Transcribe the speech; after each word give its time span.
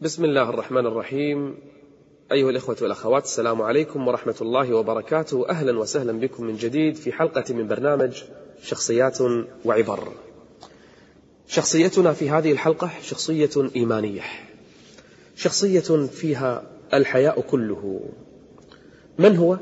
بسم 0.00 0.24
الله 0.24 0.50
الرحمن 0.50 0.86
الرحيم. 0.86 1.54
أيها 2.32 2.50
الإخوة 2.50 2.76
والأخوات 2.82 3.24
السلام 3.24 3.62
عليكم 3.62 4.08
ورحمة 4.08 4.34
الله 4.40 4.74
وبركاته. 4.74 5.48
أهلا 5.48 5.78
وسهلا 5.78 6.12
بكم 6.12 6.44
من 6.44 6.56
جديد 6.56 6.96
في 6.96 7.12
حلقة 7.12 7.54
من 7.54 7.68
برنامج 7.68 8.22
شخصيات 8.62 9.18
وعبر. 9.64 10.08
شخصيتنا 11.48 12.12
في 12.12 12.30
هذه 12.30 12.52
الحلقة 12.52 12.90
شخصية 13.02 13.50
إيمانية. 13.76 14.22
شخصية 15.36 16.06
فيها 16.06 16.62
الحياء 16.94 17.40
كله. 17.40 18.00
من 19.18 19.36
هو؟ 19.36 19.58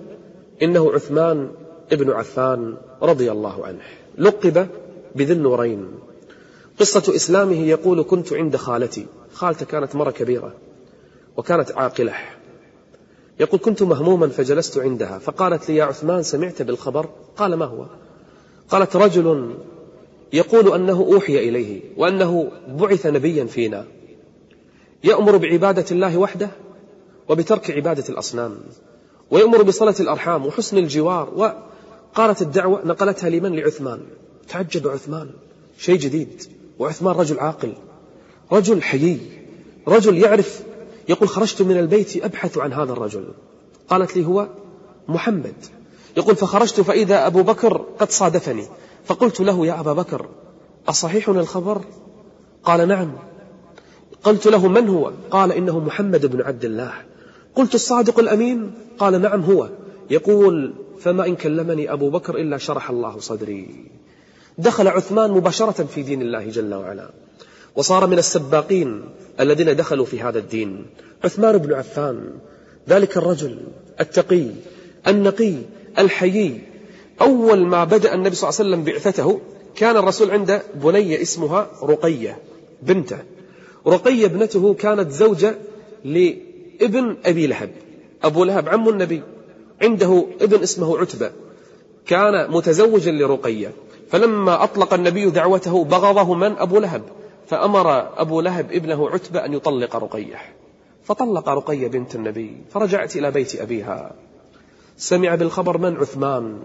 إنه 0.62 0.92
عثمان 0.92 1.52
ابن 1.92 2.10
عفان 2.10 2.76
رضي 3.02 3.32
الله 3.32 3.66
عنه. 3.66 3.82
لقب 4.18 4.68
بذي 5.14 5.32
النورين. 5.32 5.88
قصة 6.80 7.16
إسلامه 7.16 7.66
يقول 7.66 8.02
كنت 8.02 8.32
عند 8.32 8.56
خالتي. 8.56 9.06
خالته 9.32 9.66
كانت 9.66 9.96
مرة 9.96 10.10
كبيرة 10.10 10.54
وكانت 11.36 11.72
عاقلة. 11.72 12.14
يقول 13.40 13.60
كنت 13.60 13.82
مهموما 13.82 14.28
فجلست 14.28 14.78
عندها. 14.78 15.18
فقالت 15.18 15.68
لي 15.68 15.76
يا 15.76 15.84
عثمان 15.84 16.22
سمعت 16.22 16.62
بالخبر؟ 16.62 17.08
قال 17.36 17.54
ما 17.54 17.64
هو؟ 17.64 17.86
قالت 18.68 18.96
رجل 18.96 19.54
يقول 20.32 20.72
أنه 20.74 21.00
أوحي 21.00 21.48
إليه 21.48 21.80
وأنه 21.96 22.50
بعث 22.68 23.06
نبيا 23.06 23.44
فينا. 23.44 23.84
يأمر 25.04 25.36
بعبادة 25.36 25.84
الله 25.90 26.16
وحده 26.16 26.50
وبترك 27.28 27.70
عبادة 27.70 28.04
الأصنام. 28.08 28.56
ويأمر 29.30 29.62
بصلة 29.62 29.94
الأرحام 30.00 30.46
وحسن 30.46 30.78
الجوار. 30.78 31.34
وقالت 31.36 32.42
الدعوة 32.42 32.86
نقلتها 32.86 33.30
لمن؟ 33.30 33.56
لعثمان. 33.56 34.00
تعجب 34.48 34.88
عثمان. 34.88 35.30
شيء 35.78 35.96
جديد. 35.96 36.42
وعثمان 36.78 37.14
رجل 37.14 37.40
عاقل 37.40 37.72
رجل 38.52 38.82
حيي 38.82 39.18
رجل 39.88 40.18
يعرف 40.18 40.62
يقول 41.08 41.28
خرجت 41.28 41.62
من 41.62 41.78
البيت 41.78 42.24
أبحث 42.24 42.58
عن 42.58 42.72
هذا 42.72 42.92
الرجل. 42.92 43.24
قالت 43.88 44.16
لي 44.16 44.26
هو 44.26 44.48
محمد. 45.08 45.54
يقول 46.16 46.36
فخرجت 46.36 46.80
فإذا 46.80 47.26
أبو 47.26 47.42
بكر 47.42 47.84
قد 47.98 48.10
صادفني. 48.10 48.66
فقلت 49.04 49.40
له 49.40 49.66
يا 49.66 49.80
أبا 49.80 49.92
بكر 49.92 50.26
أصحيح 50.88 51.28
الخبر؟ 51.28 51.80
قال 52.64 52.88
نعم. 52.88 53.12
قلت 54.22 54.46
له 54.46 54.68
من 54.68 54.88
هو؟ 54.88 55.12
قال 55.30 55.52
إنه 55.52 55.78
محمد 55.78 56.26
بن 56.26 56.42
عبد 56.42 56.64
الله. 56.64 56.92
قلت 57.54 57.74
الصادق 57.74 58.18
الأمين؟ 58.18 58.72
قال 58.98 59.22
نعم 59.22 59.40
هو. 59.40 59.68
يقول 60.10 60.74
فما 61.00 61.26
إن 61.26 61.36
كلمني 61.36 61.92
أبو 61.92 62.10
بكر 62.10 62.36
إلا 62.36 62.58
شرح 62.58 62.90
الله 62.90 63.18
صدري. 63.18 63.90
دخل 64.58 64.88
عثمان 64.88 65.30
مباشرة 65.30 65.84
في 65.84 66.02
دين 66.02 66.22
الله 66.22 66.48
جل 66.48 66.74
وعلا. 66.74 67.10
وصار 67.76 68.06
من 68.06 68.18
السباقين 68.18 69.04
الذين 69.40 69.76
دخلوا 69.76 70.04
في 70.04 70.22
هذا 70.22 70.38
الدين. 70.38 70.86
عثمان 71.24 71.58
بن 71.58 71.72
عفان 71.72 72.30
ذلك 72.88 73.16
الرجل 73.16 73.58
التقي 74.00 74.46
النقي 75.08 75.54
الحيي. 75.98 76.60
أول 77.20 77.66
ما 77.66 77.84
بدأ 77.84 78.14
النبي 78.14 78.34
صلى 78.34 78.50
الله 78.50 78.60
عليه 78.60 78.70
وسلم 78.70 78.84
بعثته 78.84 79.40
كان 79.76 79.96
الرسول 79.96 80.30
عنده 80.30 80.62
بنية 80.74 81.22
اسمها 81.22 81.70
رقية 81.82 82.38
بنته. 82.82 83.18
رقية 83.86 84.26
ابنته 84.26 84.74
كانت 84.74 85.10
زوجة 85.10 85.54
لابن 86.04 87.16
أبي 87.24 87.46
لهب. 87.46 87.70
أبو 88.22 88.44
لهب 88.44 88.68
عم 88.68 88.88
النبي. 88.88 89.22
عنده 89.82 90.26
ابن 90.40 90.62
اسمه 90.62 90.98
عتبة. 90.98 91.30
كان 92.06 92.50
متزوجا 92.50 93.12
لرقية. 93.12 93.72
فلما 94.14 94.64
أطلق 94.64 94.94
النبي 94.94 95.30
دعوته 95.30 95.84
بغضه 95.84 96.34
من؟ 96.34 96.56
أبو 96.58 96.78
لهب. 96.78 97.02
فأمر 97.46 98.20
أبو 98.20 98.40
لهب 98.40 98.72
ابنه 98.72 99.10
عتبة 99.10 99.44
أن 99.44 99.54
يطلق 99.54 99.96
رقية. 99.96 100.38
فطلق 101.04 101.48
رقية 101.48 101.88
بنت 101.88 102.14
النبي 102.14 102.56
فرجعت 102.70 103.16
إلى 103.16 103.30
بيت 103.30 103.60
أبيها. 103.60 104.14
سمع 104.96 105.34
بالخبر 105.34 105.78
من؟ 105.78 105.96
عثمان. 105.96 106.58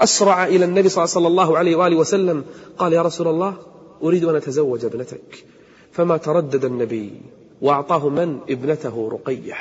أسرع 0.00 0.46
إلى 0.46 0.64
النبي 0.64 0.88
صلى 0.88 1.26
الله 1.26 1.58
عليه 1.58 1.76
وآله 1.76 1.96
وسلم. 1.96 2.44
قال 2.78 2.92
يا 2.92 3.02
رسول 3.02 3.28
الله 3.28 3.54
أريد 4.02 4.24
أن 4.24 4.36
أتزوج 4.36 4.84
ابنتك. 4.84 5.44
فما 5.92 6.16
تردد 6.16 6.64
النبي 6.64 7.20
وأعطاه 7.62 8.08
من؟ 8.08 8.38
ابنته 8.50 9.08
رقية. 9.12 9.54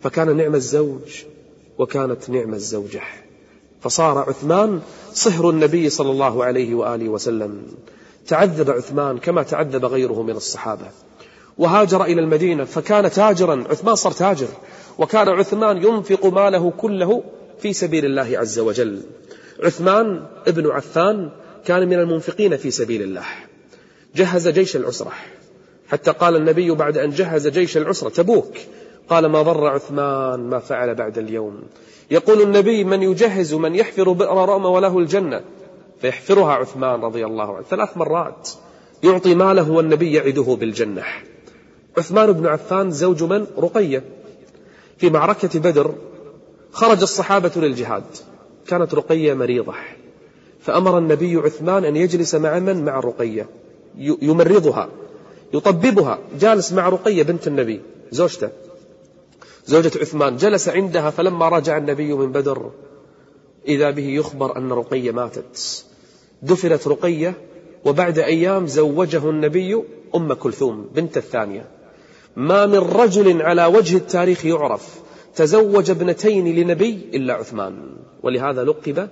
فكان 0.00 0.36
نعم 0.36 0.54
الزوج 0.54 1.24
وكانت 1.78 2.30
نعم 2.30 2.54
الزوجة. 2.54 3.02
فصار 3.86 4.18
عثمان 4.18 4.80
صهر 5.12 5.50
النبي 5.50 5.90
صلى 5.90 6.10
الله 6.10 6.44
عليه 6.44 6.74
وآله 6.74 7.08
وسلم. 7.08 7.62
تعذب 8.26 8.70
عثمان 8.70 9.18
كما 9.18 9.42
تعذب 9.42 9.84
غيره 9.84 10.22
من 10.22 10.36
الصحابة. 10.36 10.90
وهاجر 11.58 12.04
إلى 12.04 12.20
المدينة 12.20 12.64
فكان 12.64 13.10
تاجرا 13.10 13.64
عثمان 13.70 13.94
صار 13.94 14.12
تاجر. 14.12 14.48
وكان 14.98 15.28
عثمان 15.28 15.76
ينفق 15.76 16.26
ماله 16.26 16.70
كله 16.70 17.22
في 17.58 17.72
سبيل 17.72 18.04
الله 18.04 18.38
عز 18.38 18.58
وجل. 18.58 19.02
عثمان 19.64 20.26
ابن 20.46 20.70
عفان 20.70 21.30
كان 21.66 21.88
من 21.88 21.98
المنفقين 21.98 22.56
في 22.56 22.70
سبيل 22.70 23.02
الله. 23.02 23.24
جهز 24.16 24.48
جيش 24.48 24.76
العسرة. 24.76 25.12
حتى 25.88 26.10
قال 26.10 26.36
النبي 26.36 26.70
بعد 26.70 26.98
أن 26.98 27.10
جهز 27.10 27.48
جيش 27.48 27.76
العسرة 27.76 28.08
تبوك 28.08 28.54
قال 29.08 29.26
ما 29.26 29.42
ضر 29.42 29.66
عثمان 29.66 30.40
ما 30.40 30.58
فعل 30.58 30.94
بعد 30.94 31.18
اليوم. 31.18 31.62
يقول 32.10 32.42
النبي 32.42 32.84
من 32.84 33.02
يجهز 33.02 33.54
من 33.54 33.74
يحفر 33.74 34.12
بئر 34.12 34.48
رأم 34.48 34.64
وله 34.64 34.98
الجنة 34.98 35.40
فيحفرها 36.00 36.52
عثمان 36.52 37.00
رضي 37.00 37.26
الله 37.26 37.56
عنه 37.56 37.64
ثلاث 37.70 37.96
مرات. 37.96 38.50
يعطي 39.02 39.34
ماله 39.34 39.70
والنبي 39.70 40.12
يعده 40.12 40.56
بالجنة. 40.60 41.02
عثمان 41.98 42.32
بن 42.32 42.46
عفان 42.46 42.90
زوج 42.90 43.22
من؟ 43.22 43.46
رقية. 43.58 44.02
في 44.98 45.10
معركة 45.10 45.60
بدر 45.60 45.94
خرج 46.72 47.02
الصحابة 47.02 47.52
للجهاد. 47.56 48.04
كانت 48.66 48.94
رقية 48.94 49.34
مريضة. 49.34 49.74
فأمر 50.60 50.98
النبي 50.98 51.36
عثمان 51.36 51.84
أن 51.84 51.96
يجلس 51.96 52.34
مع 52.34 52.58
من؟ 52.58 52.84
مع 52.84 53.00
رقية. 53.00 53.46
يمرضها 53.98 54.88
يطببها. 55.54 56.18
جالس 56.40 56.72
مع 56.72 56.88
رقية 56.88 57.22
بنت 57.22 57.46
النبي 57.46 57.80
زوجته. 58.10 58.65
زوجة 59.66 59.90
عثمان 60.00 60.36
جلس 60.36 60.68
عندها 60.68 61.10
فلما 61.10 61.48
رجع 61.48 61.76
النبي 61.76 62.12
من 62.12 62.32
بدر 62.32 62.70
إذا 63.68 63.90
به 63.90 64.08
يخبر 64.08 64.58
أن 64.58 64.72
رقية 64.72 65.10
ماتت. 65.10 65.84
دفنت 66.42 66.88
رقية 66.88 67.34
وبعد 67.84 68.18
أيام 68.18 68.66
زوجه 68.66 69.30
النبي 69.30 69.82
أم 70.14 70.32
كلثوم 70.32 70.88
بنت 70.94 71.16
الثانية. 71.16 71.68
ما 72.36 72.66
من 72.66 72.78
رجل 72.78 73.42
على 73.42 73.66
وجه 73.66 73.96
التاريخ 73.96 74.46
يعرف 74.46 75.00
تزوج 75.34 75.90
ابنتين 75.90 76.54
لنبي 76.54 77.10
إلا 77.14 77.34
عثمان. 77.34 77.96
ولهذا 78.22 78.64
لقب 78.64 79.08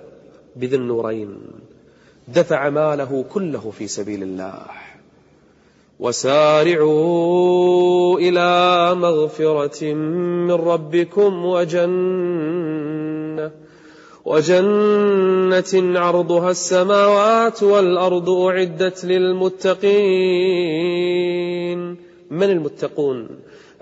بذي 0.55 0.75
النورين. 0.75 1.41
دفع 2.27 2.69
ماله 2.69 3.25
كله 3.33 3.71
في 3.77 3.87
سبيل 3.87 4.23
الله. 4.23 4.65
وسارعوا 5.99 7.39
إلى 8.19 8.95
مغفرة 8.95 9.93
من 9.93 10.51
ربكم 10.51 11.45
وجنة 11.45 12.95
وجنة 14.25 15.99
عرضها 15.99 16.51
السماوات 16.51 17.63
والأرض 17.63 18.29
أعدت 18.29 19.05
للمتقين. 19.05 20.45
من 22.31 22.49
المتقون؟ 22.49 23.27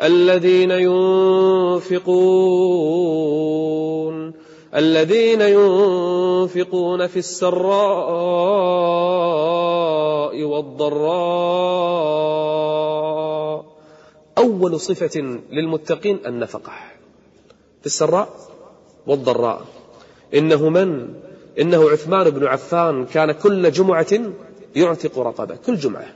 الذين 0.02 0.72
ينفقون 0.72 2.34
الذين 4.76 5.42
ينفقون 5.42 7.08
في 7.08 7.20
السراء 7.20 8.10
والضراء. 10.34 12.04
أول 14.38 14.80
صفة 14.80 15.40
للمتقين 15.52 16.20
النفقة. 16.26 16.74
في 17.80 17.86
السراء 17.86 18.30
والضراء. 19.08 19.66
إنه 20.34 20.70
من؟ 20.70 21.14
إنه 21.60 21.90
عثمان 21.90 22.30
بن 22.30 22.48
عفان 22.48 23.06
كان 23.06 23.32
كل 23.32 23.72
جمعة 23.72 24.20
يعتق 24.76 25.20
رقبة. 25.20 25.56
كل 25.56 25.76
جمعة. 25.76 26.14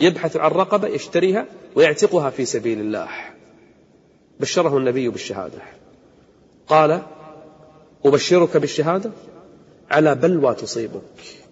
يبحث 0.00 0.36
عن 0.36 0.50
رقبة 0.50 0.88
يشتريها 0.88 1.46
ويعتقها 1.74 2.30
في 2.30 2.44
سبيل 2.44 2.80
الله. 2.80 3.08
بشره 4.40 4.78
النبي 4.78 5.08
بالشهادة. 5.08 5.58
قال 6.68 7.02
أبشرك 8.04 8.56
بالشهادة 8.56 9.10
على 9.90 10.14
بلوى 10.14 10.54
تصيبك. 10.54 11.45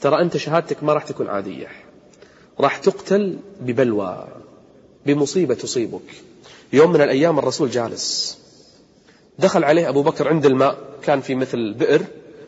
ترى 0.00 0.22
أنت 0.22 0.36
شهادتك 0.36 0.84
ما 0.84 0.92
راح 0.92 1.04
تكون 1.04 1.28
عادية. 1.28 1.68
راح 2.60 2.76
تقتل 2.76 3.38
ببلوى 3.60 4.26
بمصيبة 5.06 5.54
تصيبك. 5.54 6.22
يوم 6.72 6.92
من 6.92 7.00
الأيام 7.00 7.38
الرسول 7.38 7.70
جالس. 7.70 8.38
دخل 9.38 9.64
عليه 9.64 9.88
أبو 9.88 10.02
بكر 10.02 10.28
عند 10.28 10.46
الماء 10.46 10.78
كان 11.02 11.20
في 11.20 11.34
مثل 11.34 11.74
بئر 11.74 12.04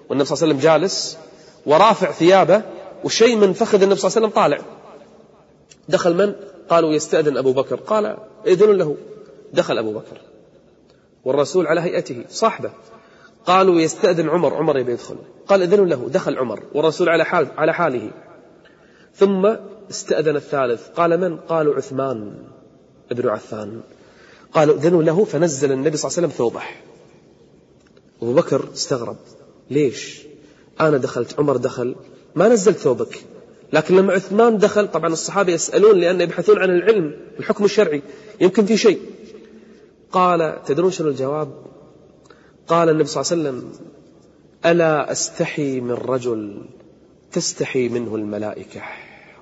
والنبي 0.08 0.24
صلى 0.24 0.36
الله 0.36 0.44
عليه 0.44 0.54
وسلم 0.54 0.58
جالس 0.58 1.18
ورافع 1.66 2.10
ثيابه 2.10 2.62
وشيء 3.04 3.36
من 3.36 3.52
فخذ 3.52 3.82
النبي 3.82 4.00
صلى 4.00 4.08
الله 4.08 4.16
عليه 4.16 4.26
وسلم 4.26 4.42
طالع. 4.42 4.76
دخل 5.88 6.14
من؟ 6.14 6.34
قالوا 6.68 6.92
يستأذن 6.92 7.36
أبو 7.36 7.52
بكر. 7.52 7.76
قال 7.76 8.16
إذن 8.46 8.70
له. 8.70 8.96
دخل 9.52 9.78
أبو 9.78 9.92
بكر. 9.92 10.20
والرسول 11.24 11.66
على 11.66 11.80
هيئته 11.80 12.24
صاحبه. 12.30 12.70
قالوا 13.46 13.80
يستأذن 13.80 14.28
عمر 14.28 14.54
عمر 14.54 14.78
يبي 14.78 14.92
يدخل. 14.92 15.16
قال 15.46 15.62
إذن 15.62 15.84
له 15.84 16.08
دخل 16.08 16.38
عمر 16.38 16.62
والرسول 16.74 17.08
على 17.08 17.24
حال 17.24 17.46
على 17.56 17.74
حاله. 17.74 18.10
ثم 19.14 19.56
استأذن 19.90 20.36
الثالث. 20.36 20.88
قال 20.88 21.20
من؟ 21.20 21.36
قالوا 21.36 21.74
عثمان 21.74 22.34
ابن 23.10 23.28
عفان. 23.28 23.80
قالوا 24.52 24.74
إذنوا 24.74 25.02
له 25.02 25.24
فنزل 25.24 25.72
النبي 25.72 25.96
صلى 25.96 26.08
الله 26.08 26.18
عليه 26.18 26.28
وسلم 26.28 26.38
ثوبه. 26.38 26.62
أبو 28.22 28.34
بكر 28.34 28.68
استغرب. 28.74 29.16
ليش؟ 29.70 30.22
أنا 30.80 30.96
دخلت 30.96 31.40
عمر 31.40 31.56
دخل. 31.56 31.96
ما 32.34 32.48
نزلت 32.48 32.76
ثوبك. 32.76 33.24
لكن 33.72 33.96
لما 33.96 34.12
عثمان 34.12 34.58
دخل 34.58 34.88
طبعا 34.88 35.12
الصحابة 35.12 35.52
يسألون 35.52 35.98
لأن 35.98 36.20
يبحثون 36.20 36.58
عن 36.58 36.70
العلم 36.70 37.14
الحكم 37.38 37.64
الشرعي. 37.64 38.02
يمكن 38.40 38.64
في 38.64 38.76
شيء. 38.76 39.00
قال 40.12 40.62
تدرون 40.66 40.90
شنو 40.90 41.08
الجواب؟ 41.08 41.75
قال 42.68 42.88
النبي 42.88 43.04
صلى 43.04 43.22
الله 43.22 43.32
عليه 43.32 43.58
وسلم 43.58 43.72
ألا 44.66 45.12
أستحي 45.12 45.80
من 45.80 45.92
رجل 45.92 46.62
تستحي 47.32 47.88
منه 47.88 48.14
الملائكة؟ 48.14 48.82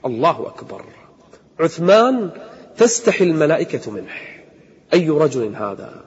الله 0.07 0.47
أكبر. 0.47 0.83
عثمان 1.61 2.31
تستحي 2.77 3.25
الملائكة 3.25 3.91
منه. 3.91 4.13
أي 4.95 5.11
رجل 5.11 5.55
هذا؟ 5.57 6.05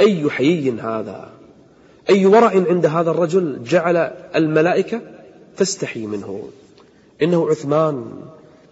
أي 0.00 0.30
حيي 0.30 0.70
هذا؟ 0.70 1.30
أي 2.10 2.26
ورع 2.26 2.50
عند 2.50 2.86
هذا 2.86 3.10
الرجل 3.10 3.62
جعل 3.62 3.96
الملائكة 4.36 5.00
تستحي 5.56 6.06
منه؟ 6.06 6.48
إنه 7.22 7.50
عثمان 7.50 8.12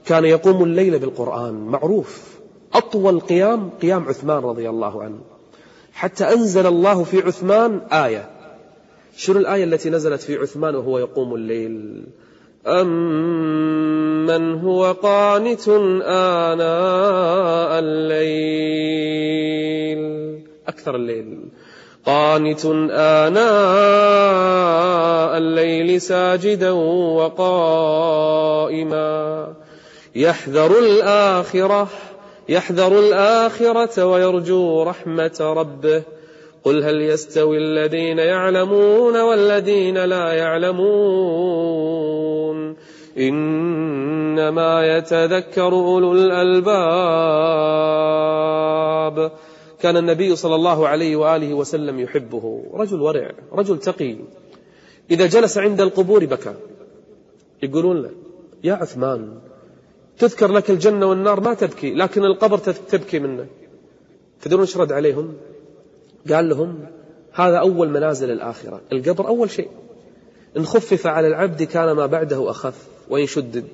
كان 0.07 0.25
يقوم 0.25 0.65
الليل 0.65 0.99
بالقرآن 0.99 1.55
معروف. 1.55 2.37
أطول 2.75 3.21
قيام 3.21 3.71
قيام 3.71 4.09
عثمان 4.09 4.39
رضي 4.39 4.71
الله 4.71 5.03
عنه. 5.03 5.36
حتى 5.97 6.25
أنزل 6.25 6.67
الله 6.67 7.05
في 7.05 7.21
عثمان 7.21 7.81
آية. 7.93 8.31
شنو 9.17 9.39
الآية 9.39 9.65
التي 9.65 9.91
نزلت 9.91 10.21
في 10.21 10.37
عثمان 10.37 10.75
وهو 10.75 10.99
يقوم 10.99 11.35
الليل؟ 11.35 12.05
أمن 12.67 14.61
هو 14.61 14.93
قانت 14.93 15.69
آناء 16.03 17.79
الليل. 17.79 18.77
أكثر 20.69 20.97
الليل. 20.97 21.39
قانت 22.07 22.67
آناء 22.91 23.47
الليل 25.39 26.01
ساجدا 26.01 26.71
وقائما. 26.71 28.17
يحذر 30.15 30.79
الآخرة 30.79 31.89
يحذر 32.49 32.99
الآخرة 32.99 34.07
ويرجو 34.07 34.83
رحمة 34.83 35.37
ربه. 35.41 36.03
قل 36.65 36.85
هل 36.85 37.03
يستوي 37.03 37.59
الذين 37.59 38.19
يعلمون 38.19 39.21
والذين 39.21 40.05
لا 40.05 40.33
يعلمون؟ 40.33 40.87
إنما 43.19 44.97
يتذكر 44.97 45.73
أولو 45.73 46.13
الألباب. 46.13 46.77
كان 49.81 49.97
النبي 49.97 50.37
صلى 50.37 50.55
الله 50.55 50.89
عليه 50.89 51.17
وآله 51.17 51.55
وسلم 51.55 52.01
يحبه. 52.01 52.63
رجل 52.75 53.01
ورع 53.01 53.33
رجل 53.53 53.79
تقي 53.79 54.17
إذا 55.11 55.27
جلس 55.27 55.59
عند 55.59 55.81
القبور 55.81 56.25
بكى. 56.25 56.55
يقولون 57.63 58.03
له 58.03 58.11
يا 58.65 58.75
عثمان 58.75 59.39
تذكر 60.19 60.53
لك 60.53 60.71
الجنة 60.71 61.07
والنار 61.07 61.41
ما 61.41 61.55
تبكي 61.55 61.95
لكن 61.95 62.25
القبر 62.25 62.59
تبكي 62.59 63.19
منه. 63.19 63.47
تدرون 64.43 64.61
إيش 64.61 64.77
رد 64.77 64.93
عليهم؟ 64.93 65.35
قال 66.33 66.49
لهم 66.49 66.87
هذا 67.33 67.57
أول 67.57 67.89
منازل 67.91 68.31
الآخرة. 68.31 68.81
القبر 68.93 69.29
أول 69.29 69.51
شيء. 69.51 69.69
إن 70.57 70.67
خفف 70.67 71.07
على 71.07 71.29
العبد 71.29 71.63
كان 71.63 71.93
ما 71.93 72.07
بعده 72.07 72.51
أخف 72.51 72.87
وإن 73.11 73.27
شدد 73.27 73.69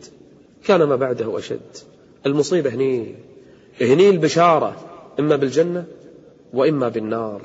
كان 0.65 0.83
ما 0.83 0.97
بعده 0.97 1.39
أشد. 1.39 1.77
المصيبة 2.27 2.71
هني. 2.71 3.15
هني 3.81 4.11
البشارة. 4.11 4.77
إما 5.21 5.37
بالجنة 5.37 5.85
وإما 6.53 6.89
بالنار. 6.89 7.43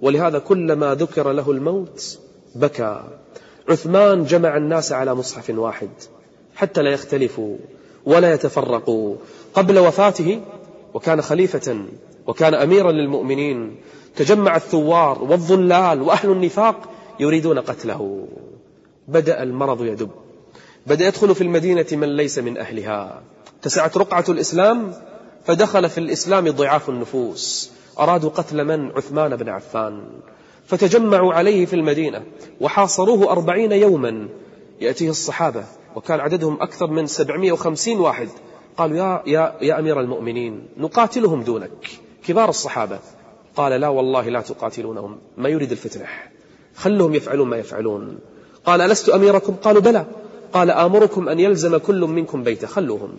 ولهذا 0.00 0.38
كلما 0.38 0.94
ذكر 0.94 1.32
له 1.32 1.50
الموت 1.50 2.18
بكى. 2.54 3.02
عثمان 3.68 4.24
جمع 4.24 4.56
الناس 4.56 4.92
على 4.92 5.14
مصحف 5.14 5.50
واحد 5.50 5.90
حتى 6.54 6.82
لا 6.82 6.90
يختلفوا. 6.90 7.56
ولا 8.06 8.34
يتفرقوا. 8.34 9.16
قبل 9.54 9.78
وفاته 9.78 10.40
وكان 10.94 11.22
خليفة 11.22 11.84
وكان 12.26 12.54
أميرا 12.54 12.92
للمؤمنين 12.92 13.76
تجمع 14.16 14.56
الثوار 14.56 15.24
والظلال 15.24 16.02
وأهل 16.02 16.30
النفاق 16.30 16.88
يريدون 17.20 17.58
قتله. 17.58 18.28
بدأ 19.08 19.42
المرض 19.42 19.84
يدب. 19.84 20.10
بدأ 20.86 21.06
يدخل 21.06 21.34
في 21.34 21.40
المدينة 21.40 21.86
من 21.92 22.16
ليس 22.16 22.38
من 22.38 22.58
أهلها. 22.58 23.22
تسعت 23.62 23.96
رقعة 23.96 24.24
الإسلام 24.28 24.92
فدخل 25.44 25.88
في 25.88 25.98
الإسلام 25.98 26.50
ضعاف 26.50 26.88
النفوس. 26.88 27.70
أرادوا 27.98 28.30
قتل 28.30 28.64
من؟ 28.64 28.90
عثمان 28.90 29.36
بن 29.36 29.48
عفان. 29.48 30.02
فتجمعوا 30.66 31.34
عليه 31.34 31.66
في 31.66 31.76
المدينة 31.76 32.22
وحاصروه 32.60 33.32
أربعين 33.32 33.72
يوما. 33.72 34.28
يأتيه 34.80 35.10
الصحابة 35.10 35.64
وكان 35.96 36.20
عددهم 36.20 36.62
أكثر 36.62 36.86
من 36.86 37.06
سبعمائة 37.06 37.52
وخمسين 37.52 38.00
واحد. 38.00 38.28
قالوا 38.76 38.96
يا, 38.96 39.22
يا, 39.26 39.54
يا 39.60 39.78
أمير 39.78 40.00
المؤمنين 40.00 40.68
نقاتلهم 40.76 41.42
دونك 41.42 41.90
كبار 42.26 42.48
الصحابة. 42.48 42.98
قال 43.56 43.80
لا 43.80 43.88
والله 43.88 44.28
لا 44.28 44.40
تقاتلونهم 44.40 45.18
ما 45.36 45.48
يريد 45.48 45.70
الفتنة 45.70 46.06
خلهم 46.76 47.14
يفعلون 47.14 47.48
ما 47.48 47.56
يفعلون. 47.56 48.18
قال 48.64 48.80
ألست 48.80 49.08
أميركم؟ 49.08 49.54
قالوا 49.54 49.82
بلى. 49.82 50.06
قال 50.52 50.70
آمركم 50.70 51.28
أن 51.28 51.40
يلزم 51.40 51.76
كل 51.76 52.00
منكم 52.00 52.42
بيته 52.42 52.66
خلوهم. 52.66 53.12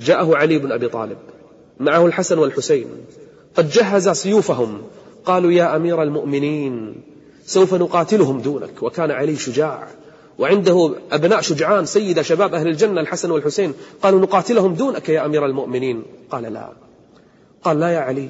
جاءه 0.00 0.36
علي 0.36 0.58
بن 0.58 0.72
أبي 0.72 0.88
طالب 0.88 1.18
معه 1.80 2.06
الحسن 2.06 2.38
والحسين 2.38 2.86
قد 3.56 3.70
جهز 3.70 4.08
سيوفهم. 4.08 4.82
قالوا 5.24 5.52
يا 5.52 5.76
أمير 5.76 6.02
المؤمنين 6.02 7.02
سوف 7.46 7.74
نقاتلهم 7.74 8.40
دونك. 8.40 8.82
وكان 8.82 9.10
علي 9.10 9.36
شجاع 9.36 9.88
وعنده 10.38 10.94
أبناء 11.12 11.40
شجعان 11.40 11.86
سيد 11.86 12.20
شباب 12.20 12.54
أهل 12.54 12.68
الجنة 12.68 13.00
الحسن 13.00 13.30
والحسين. 13.30 13.74
قالوا 14.02 14.20
نقاتلهم 14.20 14.74
دونك 14.74 15.08
يا 15.08 15.26
أمير 15.26 15.46
المؤمنين. 15.46 16.02
قال 16.30 16.42
لا. 16.42 16.72
قال 17.62 17.80
لا 17.80 17.90
يا 17.90 17.98
علي 17.98 18.28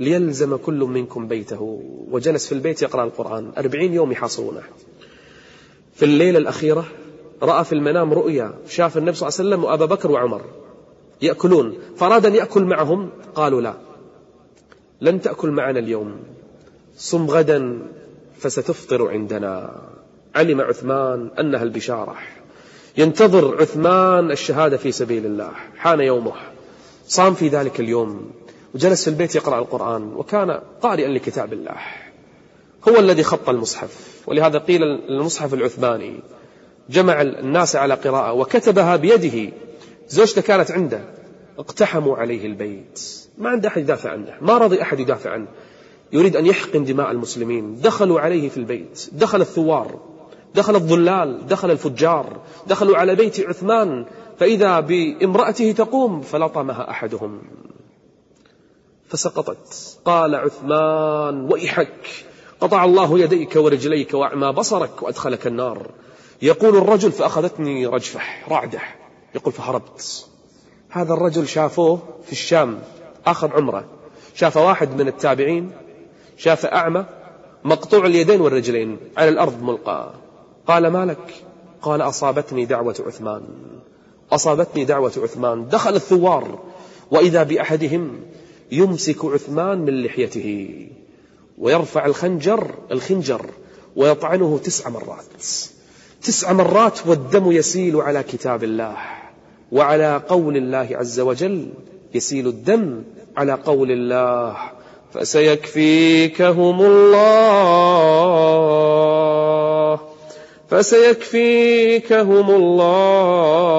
ليلزم 0.00 0.56
كل 0.56 0.80
منكم 0.80 1.28
بيته. 1.28 1.82
وجلس 2.10 2.46
في 2.46 2.52
البيت 2.52 2.82
يقرأ 2.82 3.04
القرآن. 3.04 3.52
أربعين 3.58 3.94
يوم 3.94 4.12
يحاصرونه. 4.12 4.62
في 5.94 6.04
الليلة 6.04 6.38
الأخيرة 6.38 6.84
رأى 7.42 7.64
في 7.64 7.72
المنام 7.72 8.12
رؤيا. 8.12 8.54
شاف 8.68 8.98
النبي 8.98 9.16
صلى 9.16 9.28
الله 9.28 9.38
عليه 9.38 9.48
وسلم 9.48 9.64
وأبا 9.64 9.86
بكر 9.86 10.10
وعمر 10.10 10.42
يأكلون. 11.22 11.78
فأراد 11.96 12.26
أن 12.26 12.34
يأكل 12.34 12.64
معهم؟ 12.64 13.10
قالوا 13.34 13.60
لا. 13.60 13.74
لن 15.00 15.20
تأكل 15.20 15.50
معنا 15.50 15.78
اليوم. 15.78 16.16
صم 16.96 17.26
غدا 17.26 17.78
فستفطر 18.38 19.08
عندنا. 19.08 19.82
علم 20.36 20.60
عثمان 20.60 21.30
أنها 21.38 21.62
البشارة. 21.62 22.16
ينتظر 22.96 23.60
عثمان 23.60 24.30
الشهادة 24.30 24.76
في 24.76 24.92
سبيل 24.92 25.26
الله. 25.26 25.50
حان 25.76 26.00
يومه. 26.00 26.32
صام 27.06 27.34
في 27.34 27.48
ذلك 27.48 27.80
اليوم. 27.80 28.30
وجلس 28.74 29.04
في 29.04 29.10
البيت 29.10 29.34
يقرأ 29.34 29.58
القرآن. 29.58 30.12
وكان 30.16 30.60
قارئا 30.82 31.08
لكتاب 31.08 31.52
الله. 31.52 31.76
هو 32.88 32.98
الذي 32.98 33.22
خط 33.22 33.48
المصحف. 33.48 34.22
ولهذا 34.26 34.58
قيل 34.58 34.82
المصحف 34.82 35.54
العثماني. 35.54 36.20
جمع 36.90 37.22
الناس 37.22 37.76
على 37.76 37.94
قراءة. 37.94 38.32
وكتبها 38.32 38.96
بيده. 38.96 39.52
زوجته 40.08 40.42
كانت 40.42 40.70
عنده. 40.70 41.00
اقتحموا 41.58 42.16
عليه 42.16 42.46
البيت. 42.46 43.00
ما 43.38 43.50
عنده 43.50 43.68
أحد 43.68 43.82
يدافع 43.82 44.10
عنه. 44.10 44.34
ما 44.40 44.58
رضي 44.58 44.82
أحد 44.82 45.00
يدافع 45.00 45.30
عنه. 45.30 45.46
يريد 46.12 46.36
أن 46.36 46.46
يحقن 46.46 46.84
دماء 46.84 47.10
المسلمين. 47.10 47.80
دخلوا 47.80 48.20
عليه 48.20 48.48
في 48.48 48.56
البيت. 48.56 49.08
دخل 49.12 49.40
الثوار. 49.40 49.98
دخل 50.54 50.74
الظلال 50.74 51.46
دخل 51.46 51.70
الفجار 51.70 52.36
دخلوا 52.66 52.96
على 52.96 53.14
بيت 53.14 53.40
عثمان 53.40 54.06
فإذا 54.38 54.80
بامرأته 54.80 55.72
تقوم 55.72 56.20
فلطمها 56.20 56.90
أحدهم. 56.90 57.42
فسقطت. 59.08 59.98
قال 60.04 60.34
عثمان 60.34 61.52
ويحك 61.52 62.24
قطع 62.60 62.84
الله 62.84 63.18
يديك 63.18 63.56
ورجليك 63.56 64.14
وأعمى 64.14 64.52
بصرك 64.52 65.02
وأدخلك 65.02 65.46
النار. 65.46 65.90
يقول 66.42 66.76
الرجل 66.76 67.12
فأخذتني 67.12 67.86
رجفة 67.86 68.20
رعدة. 68.48 68.80
يقول 69.34 69.52
فهربت. 69.52 70.26
هذا 70.90 71.14
الرجل 71.14 71.48
شافوه 71.48 71.98
في 72.26 72.32
الشام 72.32 72.78
أخذ 73.26 73.52
عمره. 73.52 73.84
شاف 74.34 74.56
واحد 74.56 75.00
من 75.00 75.08
التابعين 75.08 75.72
شاف 76.36 76.66
أعمى 76.66 77.04
مقطوع 77.64 78.06
اليدين 78.06 78.40
والرجلين 78.40 78.98
على 79.16 79.28
الأرض 79.28 79.62
ملقى 79.62 80.14
قال 80.68 80.86
ما 80.86 81.04
لك 81.04 81.34
قال 81.82 82.00
أصابتني 82.00 82.64
دعوة 82.64 82.96
عثمان. 83.06 83.42
أصابتني 84.32 84.84
دعوة 84.84 85.12
عثمان. 85.16 85.68
دخل 85.68 85.94
الثوار 85.94 86.58
وإذا 87.10 87.42
بأحدهم 87.42 88.20
يمسك 88.72 89.24
عثمان 89.24 89.78
من 89.78 90.02
لحيته 90.02 90.76
ويرفع 91.58 92.06
الخنجر 92.06 92.70
الخنجر 92.92 93.46
ويطعنه 93.96 94.58
تسع 94.64 94.88
مرات. 94.88 95.24
تسع 96.22 96.52
مرات 96.52 97.06
والدم 97.06 97.52
يسيل 97.52 97.96
على 97.96 98.22
كتاب 98.22 98.64
الله 98.64 98.96
وعلى 99.72 100.22
قول 100.28 100.56
الله 100.56 100.88
عز 100.92 101.20
وجل 101.20 101.68
يسيل 102.14 102.48
الدم 102.48 103.02
على 103.36 103.52
قول 103.52 103.90
الله 103.90 104.56
فسيكفيكهم 105.12 106.80
الله. 106.82 108.28
فسيكفيكهم 110.68 112.50
الله 112.50 113.78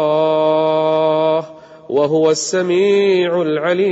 وهو 1.89 2.31
السميع 2.31 3.41
العليم. 3.41 3.89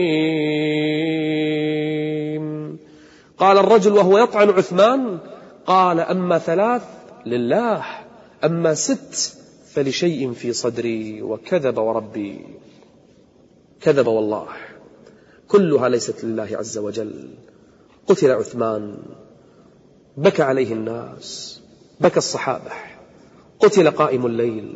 قال 3.38 3.58
الرجل 3.58 3.92
وهو 3.92 4.18
يطعن 4.18 4.50
عثمان 4.50 5.18
قال 5.66 6.00
أما 6.00 6.38
ثلاث 6.38 6.82
لله 7.26 7.86
أما 8.44 8.74
ست 8.74 9.38
فلشيء 9.74 10.32
في 10.34 10.54
صدري 10.54 11.22
وكذب 11.22 11.78
وربي. 11.78 12.42
كذب 13.82 14.08
والله. 14.08 14.48
كلها 15.48 15.90
ليست 15.90 16.24
لله 16.24 16.50
عز 16.52 16.78
وجل. 16.78 17.30
قتل 18.08 18.32
عثمان 18.32 18.98
بكى 20.18 20.44
عليه 20.44 20.74
الناس. 20.74 21.62
بكى 22.00 22.18
الصحابة. 22.18 22.72
قتل 23.60 23.92
قائم 23.92 24.26
الليل. 24.26 24.74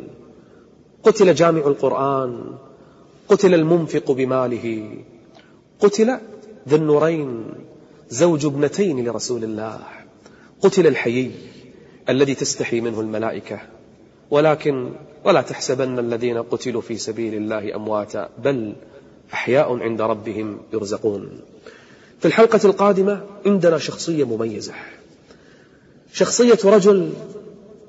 قتل 1.02 1.34
جامع 1.34 1.66
القرآن. 1.66 2.44
قتل 3.28 3.54
المنفق 3.54 4.10
بماله. 4.10 4.96
قتل 5.80 6.18
ذا 6.68 6.76
النورين 6.76 7.44
زوج 8.08 8.46
ابنتين 8.46 9.08
لرسول 9.08 9.44
الله. 9.44 9.80
قتل 10.62 10.86
الحيي 10.86 11.30
الذي 12.08 12.34
تستحي 12.34 12.80
منه 12.80 13.00
الملائكة. 13.00 13.60
ولكن 14.30 14.92
ولا 15.24 15.42
تحسبن 15.42 15.98
الذين 15.98 16.42
قتلوا 16.42 16.80
في 16.80 16.96
سبيل 16.96 17.34
الله 17.34 17.74
أمواتا 17.74 18.28
بل 18.44 18.72
أحياء 19.32 19.78
عند 19.78 20.00
ربهم 20.02 20.58
يرزقون. 20.72 21.40
في 22.20 22.28
الحلقة 22.28 22.60
القادمة 22.64 23.20
عندنا 23.46 23.78
شخصية 23.78 24.24
مميزة. 24.24 24.74
شخصية 26.12 26.58
رجل 26.64 27.12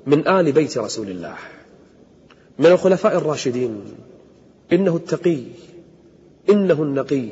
من 0.06 0.28
آل 0.28 0.52
بيت 0.52 0.78
رسول 0.78 1.10
الله 1.10 1.36
من 2.58 2.66
الخلفاء 2.66 3.16
الراشدين 3.16 3.82
إنه 4.72 4.96
التقي 4.96 5.38
إنه 6.50 6.82
النقي. 6.82 7.28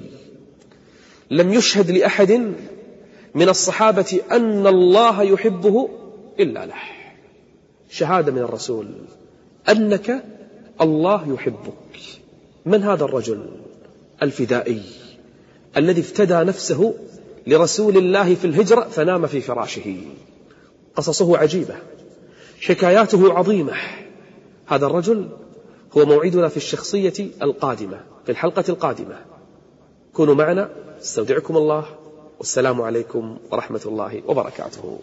لم 1.30 1.52
يشهد 1.52 1.90
لأحد 1.90 2.32
من 3.34 3.48
الصحابة 3.48 4.20
أن 4.30 4.66
الله 4.66 5.22
يحبه 5.22 5.88
إلا 6.40 6.66
له. 6.66 6.82
شهادة 7.90 8.32
من 8.32 8.38
الرسول 8.38 8.86
أنك 9.68 10.24
الله 10.80 11.34
يحبك. 11.34 11.98
من 12.66 12.82
هذا 12.82 13.04
الرجل 13.04 13.46
الفدائي 14.22 14.82
الذي 15.76 16.00
افتدى 16.00 16.34
نفسه 16.34 16.94
لرسول 17.46 17.96
الله 17.96 18.34
في 18.34 18.44
الهجرة 18.44 18.80
فنام 18.80 19.26
في 19.26 19.40
فراشه؟ 19.40 19.96
قصصه 20.96 21.38
عجيبة 21.38 21.74
حكاياته 22.60 23.32
عظيمة. 23.32 23.72
هذا 24.66 24.86
الرجل 24.86 25.28
هو 25.96 26.04
موعدنا 26.04 26.48
في 26.48 26.56
الشخصية 26.56 27.30
القادمة 27.42 28.00
في 28.24 28.32
الحلقة 28.32 28.64
القادمة. 28.68 29.18
كونوا 30.12 30.34
معنا 30.34 30.70
استودعكم 31.00 31.56
الله 31.56 31.84
والسلام 32.38 32.82
عليكم 32.82 33.38
ورحمة 33.50 33.80
الله 33.86 34.22
وبركاته. 34.26 34.98